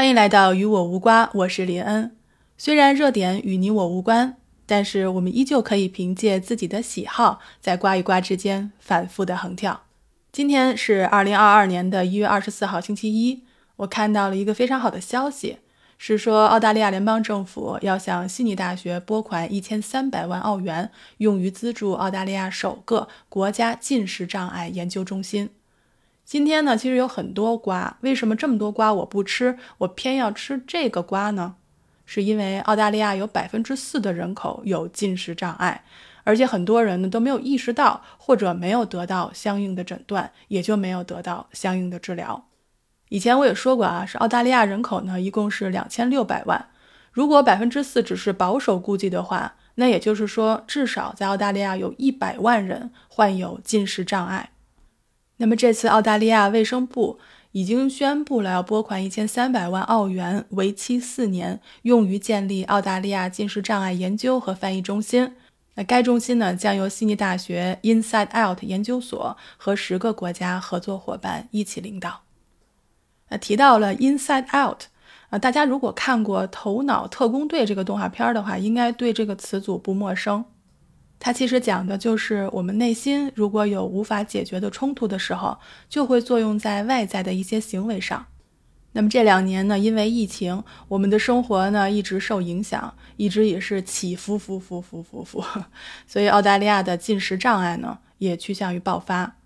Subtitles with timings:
[0.00, 2.16] 欢迎来到与我无瓜，我是林恩。
[2.56, 9.82] 虽然热点与你我无关，但是我们依旧可以凭借自己的喜好，在瓜与瓜之间反复的横跳。
[10.32, 13.44] 今天是二零二二年的一月二十四号，星期一。
[13.76, 15.58] 我看到了一个非常好的消息，
[15.98, 25.50] 是说澳大利亚联邦政府要向悉尼大学拨款一千三百万澳元，用于资助澳大利亚首个国家进食障碍研究中心。
[26.30, 31.56] 今天呢，其实有很多瓜，为什么这么多瓜我不吃，我偏要吃这个瓜呢？
[32.06, 35.82] 是因为澳大利亚有百分之四的人口有近视障碍。
[36.22, 42.46] 而且很多人呢都没有意识到，或者没有得到相应的诊断，也就没有得到相应的治疗。
[43.08, 46.68] 以前我也说过啊，是澳大利亚人口呢一共是两千六百万，
[47.10, 54.50] 如果百分之四只是保守估计的话，那也就是说至少在澳大利亚有一百万人患有近视障碍。
[55.40, 57.18] 那么这次澳大利亚卫生部
[57.52, 65.34] 已经宣布了要拨款一千三百万澳元，为期四年，用于建立澳大利亚近视障碍研究和翻译中心。
[65.76, 72.20] 那该中心呢，将由悉尼大学 Inside Out 研究所和十个国家合作伙伴一起领导。
[73.30, 74.82] 那提到了 Inside Out
[75.30, 80.44] 啊，大家如果看过《头脑特工队》这个动画片的话，应该对这个词组不陌生。
[81.22, 85.56] 它其实讲的就是我们内心如果有无法解决的冲突的时候，
[85.88, 88.26] 就会作用在外在的一些行为上。
[88.92, 95.44] 那么这两年呢，因为疫情，我们的生活呢一直受影响，一直也是起伏伏伏伏伏伏，
[96.08, 99.36] 所以澳大利亚的进食障碍呢也趋向于爆发。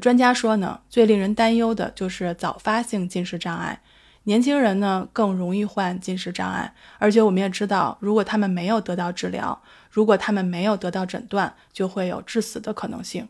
[0.00, 3.80] 专家说呢，最令人担忧的就是早发性进食障碍，
[4.24, 13.28] 年轻人呢更容易患进食障碍，而且我们也知道，如果他们没有得到治疗，如果他们没有得到诊断，就会有致死的可能性。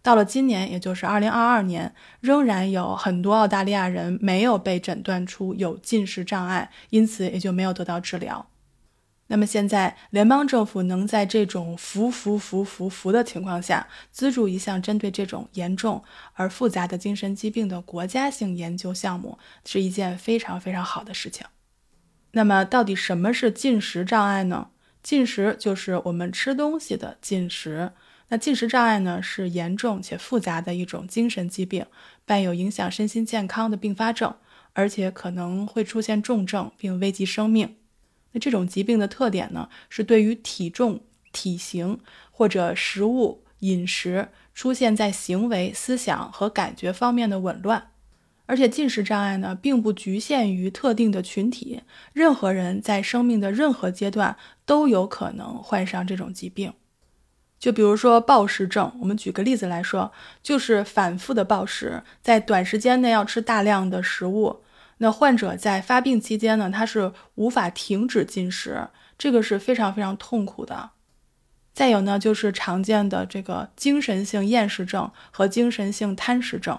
[0.00, 8.46] 到了今年，也就是二零二二年，仍然有很多澳大利亚人没有被诊断出有进食障碍，因此也就没有得到治疗。
[9.32, 16.04] 那么现在，联邦政府能在这种扶、扶、扶、扶、扶的情况下，资助一项针对这种严重
[16.34, 21.46] 而复杂的精神疾病的国家性研究项目，是一件非常非常好的事情。
[22.32, 24.68] 那么，到底什么是进食障碍呢？
[25.02, 27.92] 进食就是我们吃东西的进食。
[28.28, 31.86] 那进食障碍呢，是严重且复杂的一种精神疾病，
[32.26, 34.34] 伴有影响身心健康的并发症，
[34.74, 37.76] 而且可能会出现重症并危及生命。
[38.32, 41.00] 那这种疾病的特点呢，是对于体重、
[41.32, 41.98] 体型
[42.30, 47.90] 或者食物饮食出现在行为、思想和感觉方面的紊乱。
[48.46, 51.82] 而且进食障碍呢，并不局限于特定的群体，
[52.12, 56.72] 任何人在生命的任何阶段都有可能患上这种疾病。
[57.58, 64.62] 就比如说暴食症，我们举个例子来说，就是反复的暴食，在短时间内要吃大量的食物。
[65.02, 70.90] 那患者在发病期间呢，他是无法停止进食，这个是非常非常痛苦的。
[71.74, 76.78] 再有呢，就是常见的这个精神性厌食症和精神性贪食症。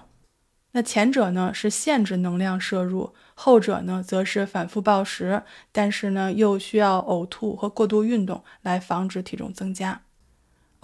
[0.72, 10.00] 那前者呢是限制能量摄入，后者呢则是反复暴食，但是呢又需要呕吐和过度运动来防止体重增加。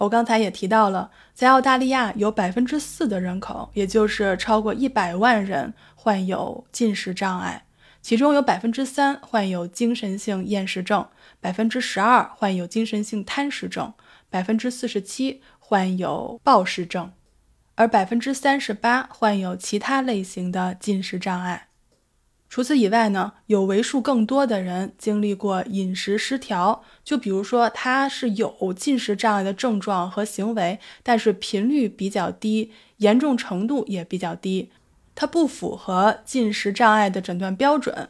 [0.01, 7.65] 我刚才也提到了，在澳大利亚有百分之四的人口，也就是超过一百万人患有进食障碍，
[8.01, 11.07] 其中有百分之三患有精神性厌食症，
[11.39, 13.93] 百分之十二患有精神性贪食症，
[14.27, 17.11] 百分之四十七患有暴食症，
[17.75, 21.67] 而百分之三十八患有其他类型的进食障碍。
[22.51, 34.69] 除此以外呢，有为数更多的人经历过饮食失调，就比如说他是有进食障碍的症状和行为，但是频率比较低，严重程度也比较低，
[35.15, 38.09] 它不符合进食障碍的诊断标准。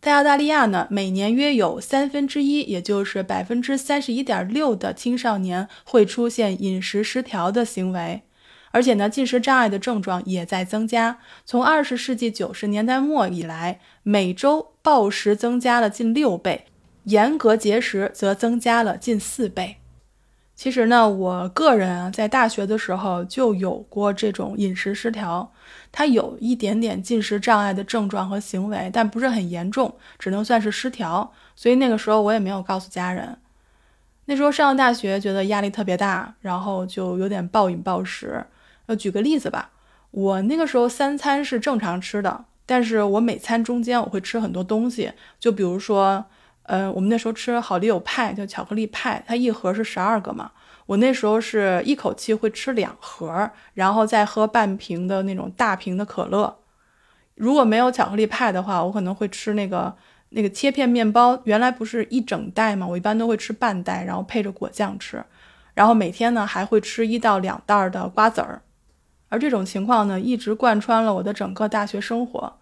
[0.00, 8.22] 在澳大利亚呢，每年约有三分之一，也就是百分之三十一点六的青少年会出现饮食失调的行为。
[8.70, 11.18] 而且呢，进食障碍的症状也在增加。
[11.44, 16.66] 从二十世纪九十年代末以来，每周暴食增加了近六倍，
[17.04, 19.76] 严格节食则增加了近四倍。
[20.54, 25.52] 其实呢，我个人啊，在大学的时候就有过这种饮食失调，
[25.92, 31.32] 它有一点点进食障碍的症状和行为，但不是很严重，只能算是失调。
[31.54, 33.38] 所以那个时候我也没有告诉家人。
[34.24, 38.44] 那时候上了大学，觉得压力特别大，然后就有点暴饮暴食。
[38.88, 39.70] 呃，举个例子吧，
[40.10, 46.24] 我那个时候三餐是正常吃的，但是我每餐中间我会吃很多东西，就比如说，
[46.62, 50.50] 呃，我们那时候吃好丽友派，就巧克力派，它一盒是十二个嘛，
[50.86, 56.58] 我那时候是一口气会吃两盒，然后再喝半瓶的那种大瓶的可乐，
[57.34, 59.94] 如果没有巧克力派的话，我可能会吃那个
[60.30, 61.38] 那个切片面包。
[61.44, 65.22] 原来不是一整袋嘛，我一般都会吃半袋，然后配着果酱吃。
[65.74, 68.62] 然后每天呢还会吃一到两袋的瓜子儿。
[69.28, 72.54] 而这种情况呢，一直贯穿了我的整个大学生活。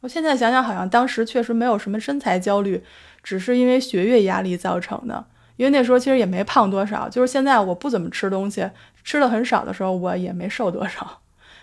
[0.00, 2.82] 我现在想想，好像当时确实没有什么身材焦虑，
[3.22, 5.26] 只是因为学业压力造成的。
[5.56, 8.68] 因为那时候其实也没胖多少，就是现在我不怎么吃东西，
[9.04, 11.20] 吃的很少的时候，我也没瘦多少。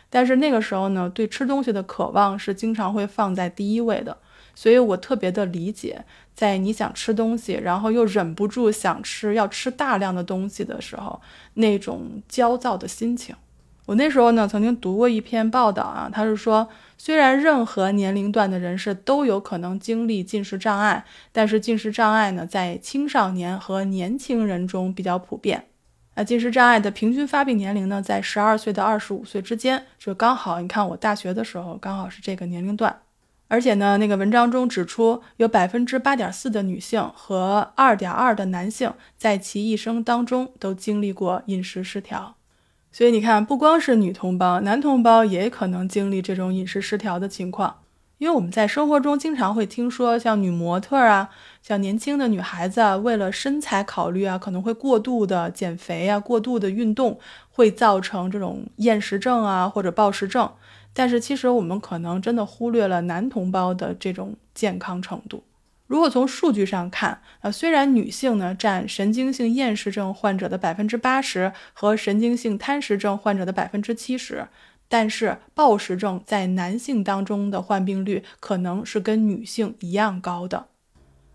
[0.09, 4.17] 但是那个时候呢，对吃东西的渴望是经常会放在第一位的，
[4.55, 11.21] 所以我特别的理解，在你想吃东西，然后又忍不住想吃，要吃大量的东西的时候，
[11.55, 13.35] 那种焦躁的心情。
[13.87, 25.65] 我那时候呢，曾经读过一篇报道啊，他是说，虽然任何年龄段的人士都有可能经历进食障碍，但是进食障碍呢，在青少年和年轻人中比较普遍。
[26.15, 32.95] 那进食障碍的平均发病年龄呢，在十二岁到二十五岁之间，就刚好，你看我大学的时候刚好是这个年龄段。
[33.47, 42.35] 而且呢，那个文章中指出，有百分之八点四的女性和二点二的男性，在其一生当中都经历过饮食失调。
[42.91, 47.77] 所以你看，不光是女同胞，男同胞也可能经历这种饮食失调的情况。
[48.17, 51.29] 因为我们在生活中经常会听说，像女模特啊，
[51.63, 57.17] 像年轻的女孩子啊，为了身材考虑啊，可能会过度的减肥啊，过度的运动，
[57.49, 60.51] 会造成这种厌食症啊或者暴食症。
[60.93, 65.41] 但是其实我们可能真的忽略了男同胞的这种健康程度。
[65.91, 74.47] 如果从数据上看，呃，虽然女性呢占神经性厌食症患者的百分之八十和神经性贪食症患者的百分之七十，
[74.87, 80.67] 但是暴食症在男性当中的患病率可能是跟女性一样高的，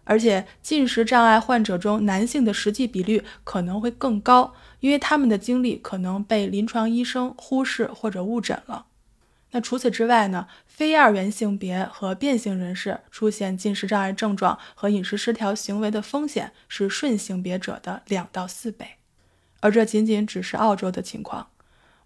[0.04, 8.86] 而且进食障碍患者中男性的实际比率可能会更高，因为他们的经历可能被临床医生忽视或者误诊了。
[9.52, 10.48] 那除此之外呢？
[10.66, 18.96] 非二元性别和变性人士出现进食障碍症状和饮食失调行为的风险是顺性别者的两到四倍，
[19.60, 21.46] 而这仅仅只是澳洲的情况。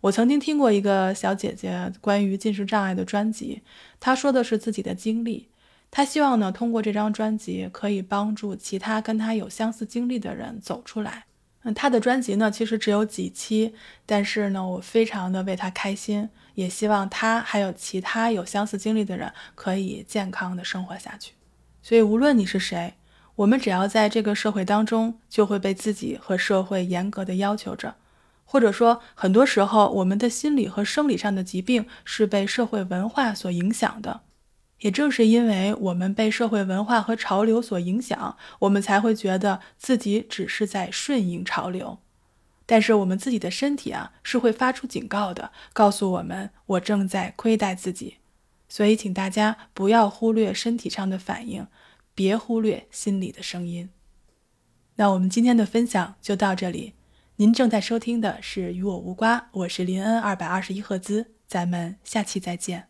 [0.02, 3.62] 我曾经听过一个小姐姐关于进食障碍的专辑，
[3.98, 5.48] 她说的是自己的经历。
[5.90, 11.24] 她希望呢，通过这张专辑可以帮助其他跟她有相似经历的人走出来。
[11.64, 13.74] 嗯，她的专辑呢，其实只有几期，
[14.06, 16.28] 但是呢，我非常的为她开心。
[16.60, 21.32] 也希望他还有其他有相似经历的人可以健康的生活下去。
[21.82, 22.94] 所以，无论你是谁，
[23.36, 27.94] 我们只要在这个社会当中，就会被自己和社会严格的要求着。
[28.44, 34.20] 或者说，很多时候，我们的心理和生理上的疾病是被社会文化所影响的。
[34.80, 41.98] 也正是因为我们被社会文化和潮流所影响，我们才会觉得自己只是在顺应潮流。
[42.70, 48.18] 但是我们自己的身体啊是会发出警告的，告诉我们我正在亏待自己，
[48.68, 51.66] 所以请大家不要忽略身体上的反应，
[52.14, 53.90] 别忽略心里的声音。
[54.94, 56.94] 那我们今天的分享就到这里，
[57.34, 62.89] 您正在收听的是与我无瓜，我是林恩二百二十一赫兹，咱们下期再见。